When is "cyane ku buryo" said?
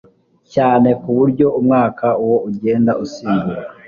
0.53-1.47